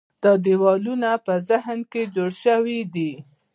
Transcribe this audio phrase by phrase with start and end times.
[0.23, 3.11] دا دیوالونه په ذهن کې جوړ شوي دي.